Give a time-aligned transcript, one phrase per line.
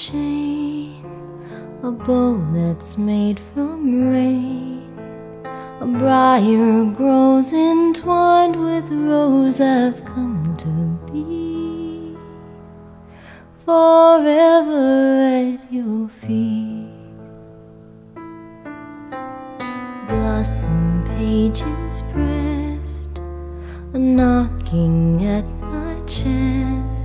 [0.00, 1.04] Chain,
[1.82, 4.80] a bow that's made from rain.
[5.44, 12.16] A briar grows entwined with rose I've come to be
[13.66, 16.88] forever at your feet.
[20.08, 23.20] Blossom pages pressed,
[23.92, 26.99] knocking at my chest.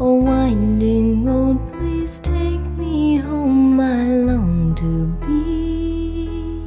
[0.00, 3.78] A winding road, please take me home.
[3.78, 6.60] I long to be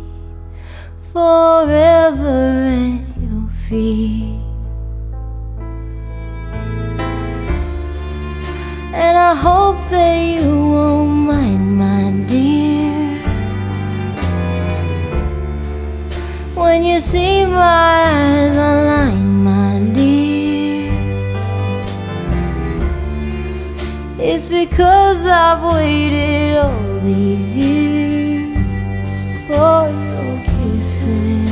[1.11, 4.17] forever at your feet.
[24.40, 28.56] It's because I've waited all these years
[29.48, 31.50] for your kisses,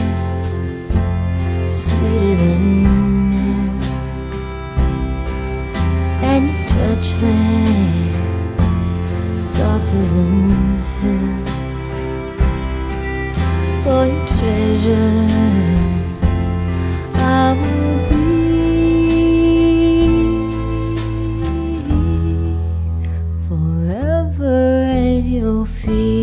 [1.82, 2.66] sweeter than
[3.32, 3.82] milk,
[6.22, 7.65] and touch that's
[25.86, 26.15] Be.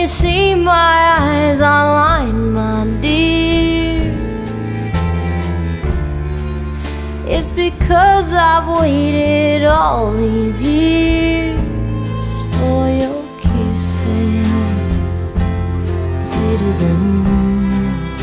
[0.00, 4.14] You see my eyes align, my dear.
[7.26, 11.58] It's because I've waited all these years
[12.56, 14.48] for your kisses,
[16.26, 18.20] sweeter than milk,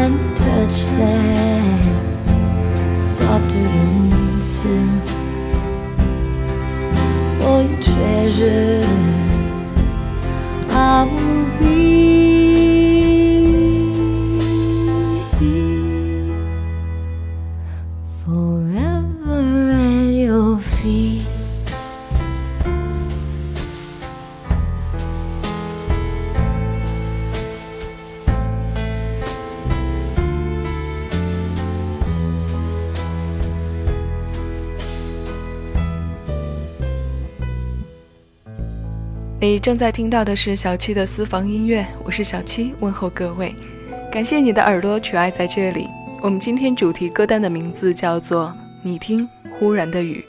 [0.00, 2.28] and touch that's
[3.16, 5.08] softer than silk.
[7.40, 8.79] Your treasure,
[11.00, 11.39] lắm
[39.42, 43.54] 你正在听到的是小七的私房音乐，我是小七，问候各位，
[44.12, 45.88] 感谢你的耳朵取爱在这里。
[46.20, 48.48] 我们今天主题歌单的名字叫做
[48.82, 49.26] 《你听
[49.58, 50.22] 忽然的雨》。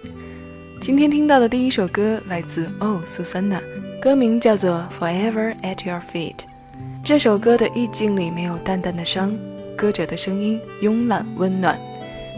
[0.79, 3.61] 今天听到的第一首歌来自哦苏珊娜，
[4.01, 6.35] 歌名叫做《Forever at Your Feet》。
[7.03, 9.37] 这首歌的意境里没有淡淡的伤，
[9.75, 11.77] 歌者的声音慵懒温暖，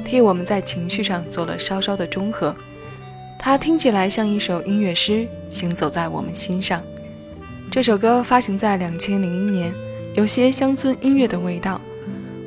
[0.03, 2.55] 替我们在情绪上做了稍稍的中和。
[3.45, 6.81] 它听起来像一首音乐诗，行走在我们心上。
[7.69, 9.73] 这首歌发行在两千零一年，
[10.15, 11.81] 有些乡村音乐的味道。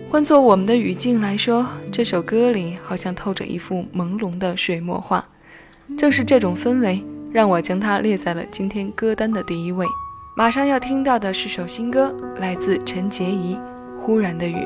[0.09, 5.23] 换作我们的语境来说，这首歌里好像透着一幅朦胧的水墨画。
[5.99, 9.85] 正是这种氛围，让我将它列在了今天歌单的第一位。
[10.35, 13.55] 马上要听到的是首新歌，来自陈洁仪，
[14.01, 14.57] 《忽然的雨》。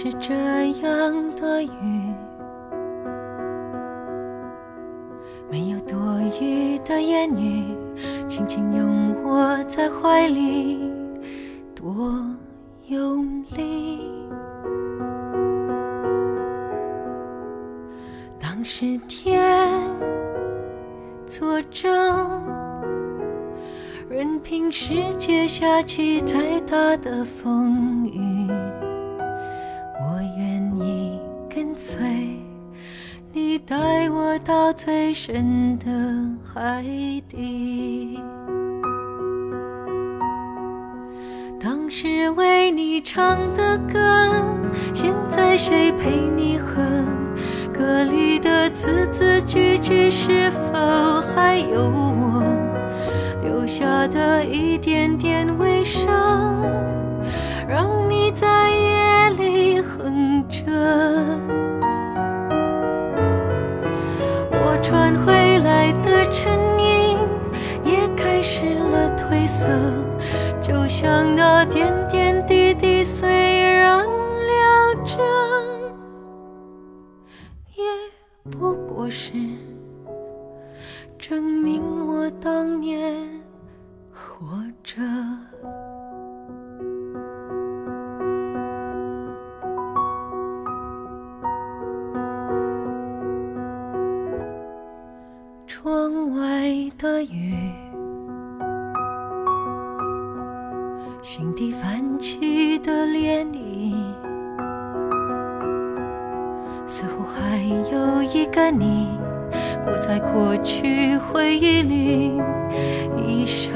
[0.00, 0.32] 是这
[0.80, 1.68] 样的雨，
[5.50, 5.98] 没有多
[6.40, 7.76] 余的言语，
[8.28, 10.88] 轻轻拥我在怀里，
[11.74, 12.24] 多
[12.86, 13.98] 用力。
[18.40, 19.82] 当时天
[21.26, 22.46] 作证，
[24.08, 28.27] 任凭世界下起再大的风雨。
[31.80, 32.02] 随
[33.32, 35.86] 你带我到最深的
[36.44, 36.82] 海
[37.28, 38.18] 底，
[41.60, 44.28] 当时为你唱的歌，
[44.92, 46.82] 现在谁陪你喝？
[47.72, 52.42] 歌里的字字句句，是否还有我
[53.44, 56.97] 留下的一点点微伤？
[95.80, 97.54] 窗外的雨，
[101.22, 103.94] 心底泛起的涟漪，
[106.84, 107.58] 似乎还
[107.92, 109.06] 有一个你，
[109.84, 112.42] 裹在过去回忆里，
[113.16, 113.72] 一闪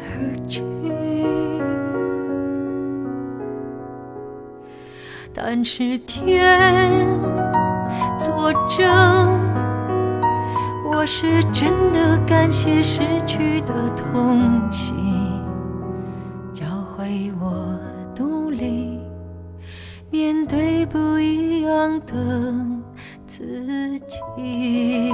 [0.00, 0.64] 而去。
[5.32, 7.06] 但是天
[8.18, 9.43] 作证。
[11.04, 14.94] 我是真的感谢失去的痛惜，
[16.54, 16.64] 教
[16.96, 17.78] 会我
[18.14, 18.98] 独立，
[20.08, 22.14] 面对不一样的
[23.26, 25.12] 自己。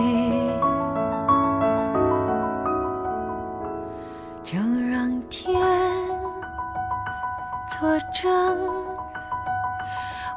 [4.45, 4.57] 就
[4.89, 5.53] 让天
[7.69, 8.57] 作证，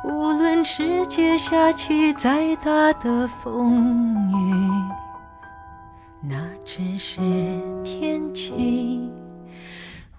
[0.04, 4.63] 无论世界下起再大的风雨。
[6.66, 7.20] 只是
[7.84, 9.02] 天气，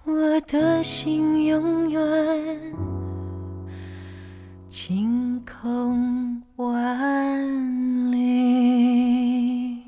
[0.03, 2.01] 我的心永远
[4.69, 9.79] 晴空万里。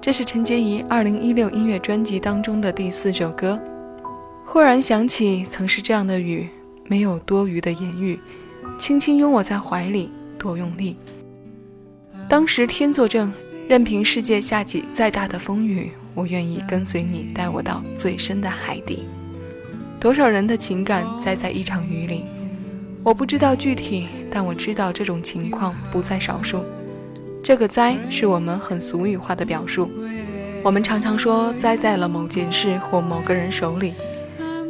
[0.00, 3.60] 这是陈洁仪二零一六音乐专辑当中的第四首歌。
[4.44, 6.48] 忽然想起，曾是这样的雨，
[6.88, 8.18] 没有多余的言语。
[8.82, 10.96] 轻轻拥我在怀里，多用力。
[12.28, 13.32] 当时天作证，
[13.68, 19.06] 任凭世界下起再大的风雨，我愿意跟随你，带我到最深的海底。
[20.00, 22.24] 多少人的情感栽在一场雨里，
[23.04, 26.64] 我不知道具体，但我知道这种情况不在少数。
[27.40, 29.88] 这个栽是我们很俗语化的表述，
[30.64, 33.94] 我们常常说栽在了某件事或某个人手里。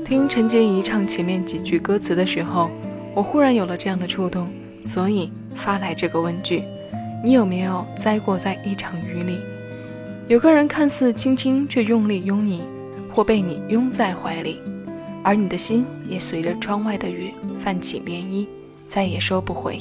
[0.05, 2.71] 听陈洁仪唱前面几句歌词的时候。
[3.15, 4.49] 我忽然有了这样的触动，
[4.87, 6.63] 所以发来这个问句：
[7.23, 9.39] 你有没有栽过在一场雨里？
[10.29, 12.63] 有个人看似轻轻却用力拥你，
[13.13, 14.59] 或被你拥在怀里，
[15.23, 18.47] 而你的心也随着窗外的雨泛起涟漪，
[18.89, 19.81] 再也收不回。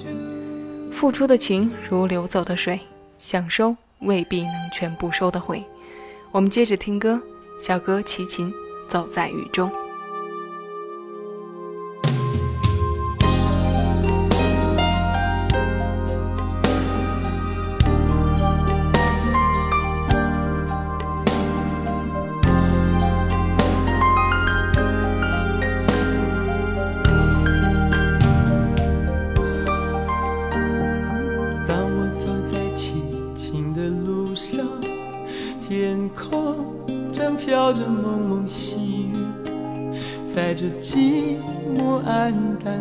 [0.92, 2.80] 付出的情如流走的水，
[3.18, 5.64] 想收未必能全部收得回。
[6.32, 7.22] 我们接着听歌，
[7.62, 8.52] 小哥齐秦
[8.90, 9.72] 走在雨中。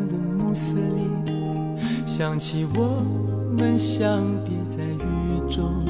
[0.08, 1.08] 的暮色里，
[2.06, 3.02] 想起我
[3.58, 5.84] 们相别在雨中，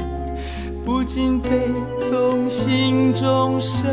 [0.84, 1.68] 不禁悲
[2.00, 3.90] 从心中生。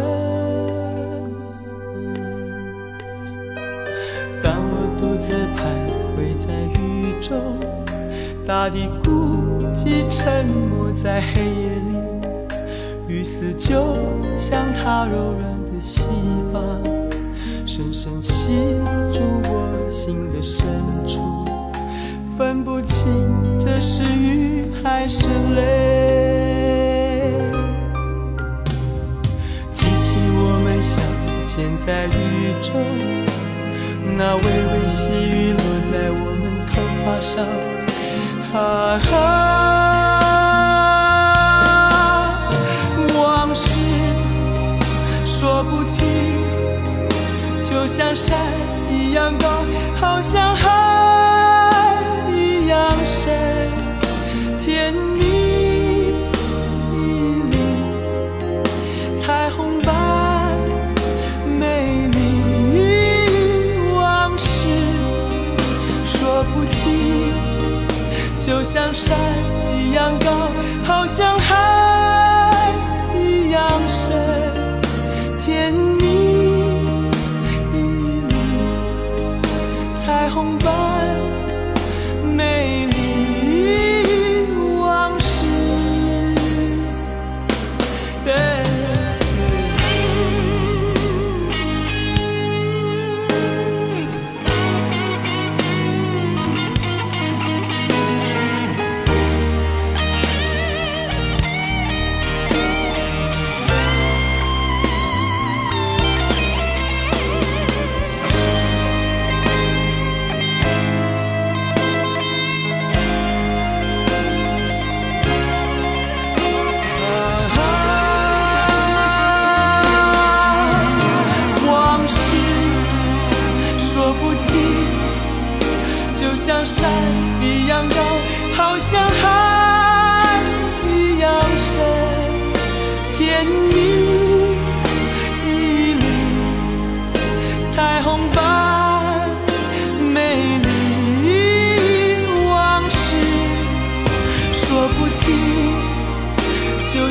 [4.43, 5.59] 当我独自徘
[6.13, 6.47] 徊在
[6.81, 7.37] 雨中，
[8.45, 9.09] 大地孤
[9.73, 11.97] 寂沉默在黑夜里。
[13.07, 13.95] 雨丝就
[14.37, 16.09] 像他柔软的细
[16.51, 16.59] 发，
[17.77, 18.47] 深深吸
[19.13, 20.65] 住我心的深
[21.05, 21.21] 处，
[22.35, 23.05] 分不清
[23.59, 27.39] 这是雨还是泪。
[29.73, 30.99] 记起我们相
[31.45, 32.73] 见在雨中，
[34.17, 37.45] 那微微细雨落在我们头发上，
[38.59, 40.46] 啊哈。
[47.87, 48.37] 就像山
[48.91, 49.47] 一样高，
[49.95, 53.33] 好像海一样深，
[54.61, 56.11] 甜蜜
[56.91, 57.57] 蜜
[59.23, 60.51] 彩虹般
[61.57, 63.93] 美丽。
[63.95, 64.67] 往事
[66.05, 67.31] 说不尽，
[68.41, 69.17] 就像山
[69.73, 70.29] 一样高，
[70.83, 72.51] 好像海
[73.15, 74.46] 一样深。
[80.37, 80.86] 拥抱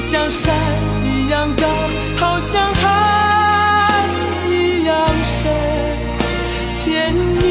[0.09, 0.55] 像山
[1.03, 1.67] 一样高，
[2.17, 4.05] 好像海
[4.49, 5.53] 一样深，
[6.85, 7.45] 甜蜜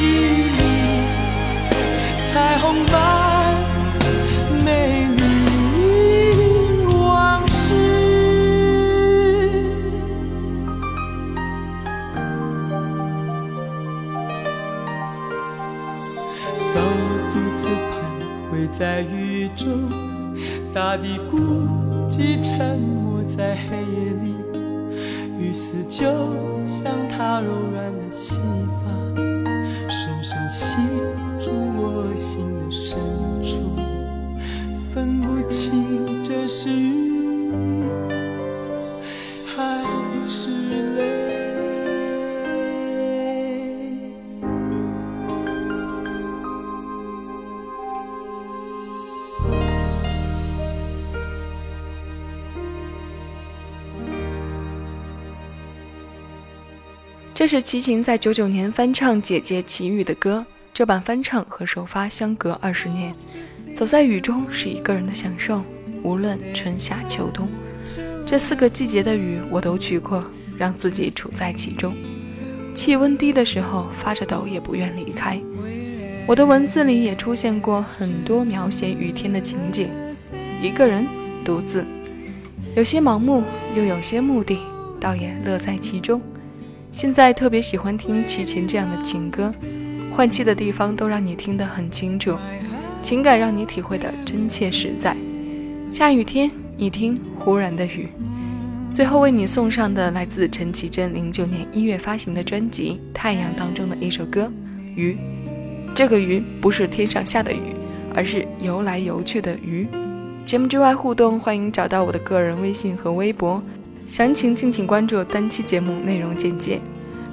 [0.00, 0.02] 一
[2.32, 2.94] 彩虹般
[4.64, 5.22] 美丽
[6.94, 7.54] 往事。
[16.74, 17.92] 当我独自徘
[18.50, 19.95] 徊在雨中。
[20.76, 21.38] 大地孤
[22.06, 24.34] 寂，沉默在黑夜里。
[25.38, 26.04] 雨丝就
[26.66, 28.34] 像它柔软的细
[28.78, 29.16] 发，
[29.88, 30.76] 深深吸
[31.40, 32.98] 住我心的深
[33.42, 33.56] 处，
[34.92, 36.68] 分不清这是
[57.46, 63.14] 这是齐秦在九九年翻唱姐姐齐豫的歌，这版翻唱和首发相隔二十年。
[63.72, 65.62] 走在雨中是一个人的享受，
[66.02, 67.48] 无论春夏秋冬，
[68.26, 71.94] 这四个季节的雨我都去过，让自己处在其中。
[72.74, 75.40] 气温低的时候发着抖也不愿离开。
[76.26, 79.88] 我的文字里也出现过很多描写雨天的情景，
[80.60, 81.06] 一个人
[81.44, 81.86] 独自，
[82.74, 83.44] 有些盲目，
[83.76, 84.58] 又有些目的，
[85.00, 86.20] 倒也乐在其中。
[86.96, 89.52] 现在特别喜欢听齐秦这样的情歌，
[90.10, 92.34] 换气的地方都让你听得很清楚，
[93.02, 95.14] 情感让你体会的真切实在。
[95.92, 98.08] 下雨天，你听忽然的雨。
[98.94, 104.44] 最后为你送上的来自陈绮贞零九年一月发行的专辑《太阳》当中的一首歌
[104.94, 105.12] 《鱼》。
[105.94, 107.74] 这个鱼不是天上下的雨，
[108.14, 109.86] 而是游来游去的鱼。
[110.46, 113.62] 节目之外互动，欢迎找到我的个人微信和微博。
[114.06, 116.80] 详情敬请关注单期节目内容简介。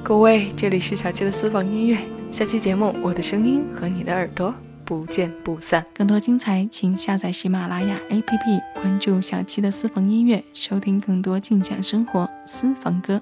[0.01, 2.00] 各位，这里是小七的私房音乐，
[2.32, 4.51] 下期节目我的声音和你的耳朵
[4.84, 5.86] 不见不散。
[5.94, 13.22] 更多精彩，请下载喜马拉雅 APP，关注小七的私房音乐，收听更多静享生活私房歌。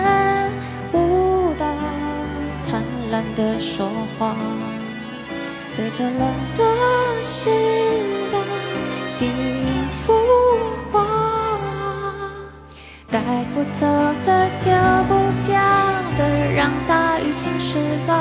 [3.35, 4.35] 的说话。
[5.67, 6.19] 随着冷
[6.55, 6.63] 的
[7.21, 7.49] 时
[8.31, 8.37] 代，
[9.07, 9.29] 幸
[10.05, 10.13] 福
[10.91, 11.05] 化，
[13.09, 13.21] 带
[13.53, 13.87] 不走
[14.25, 14.73] 的、丢
[15.07, 15.15] 不
[15.47, 15.59] 掉
[16.17, 18.13] 的，让大雨侵蚀吧，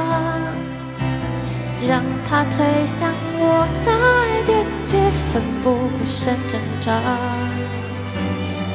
[1.89, 3.91] 让它推向我，在
[4.47, 4.97] 边界
[5.33, 6.93] 奋不顾身挣扎。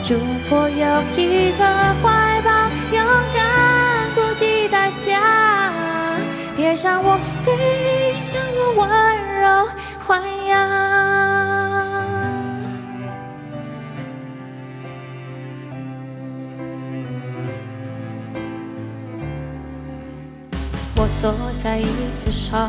[0.08, 0.18] 如
[0.50, 0.86] 果有
[1.18, 1.66] 一个
[2.04, 2.50] 怀抱，
[2.92, 5.55] 勇敢不计代价，
[6.66, 7.54] 别让我飞。
[8.26, 8.90] 将我温
[9.40, 9.70] 柔
[10.04, 10.10] 豢
[10.48, 10.52] 养。
[20.96, 21.32] 我坐
[21.62, 21.86] 在椅
[22.18, 22.68] 子上，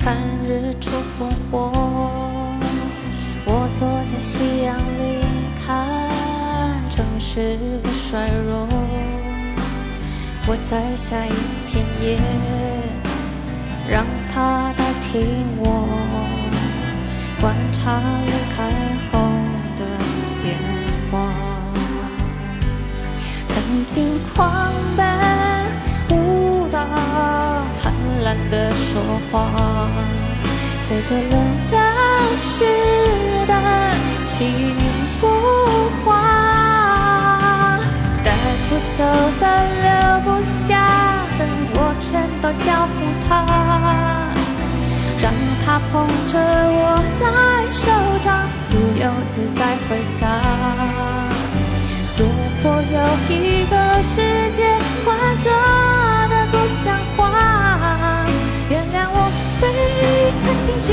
[0.00, 0.16] 看
[0.46, 1.70] 日出复活。
[3.44, 5.20] 我坐在夕阳里，
[5.60, 6.00] 看
[6.88, 8.66] 城市的衰弱。
[10.46, 11.34] 我摘下一
[11.66, 13.10] 片叶子。
[13.86, 15.86] 让它代替我
[17.38, 18.56] 观察离开
[19.12, 19.12] 后
[19.76, 19.80] 的
[20.42, 20.56] 变
[21.10, 21.12] 化。
[23.46, 25.06] 曾经狂奔
[26.08, 26.78] 舞蹈，
[27.78, 27.92] 贪
[28.24, 29.50] 婪的说话，
[30.80, 31.32] 随着冷
[31.70, 31.76] 的
[32.38, 32.64] 时
[33.46, 34.48] 代幸
[35.20, 35.28] 福
[36.06, 36.53] 化，
[38.96, 39.02] 走
[39.40, 39.44] 的，
[39.82, 39.88] 留
[40.22, 41.40] 不下的。
[41.76, 42.94] 我全都交付
[43.26, 43.30] 他，
[45.20, 45.24] 让
[45.64, 46.78] 他捧着我
[47.18, 47.22] 在
[47.70, 47.82] 手
[48.22, 50.22] 掌，自由自在挥洒。
[52.16, 52.20] 如
[52.62, 52.96] 果有
[53.28, 53.74] 一个
[54.14, 54.14] 世
[54.56, 54.58] 界，
[55.04, 55.06] 活
[55.42, 55.50] 着
[56.30, 56.54] 的不
[56.84, 56.84] 像
[57.16, 57.18] 话，
[58.70, 59.18] 原谅我
[59.60, 59.62] 非
[60.44, 60.92] 曾经眷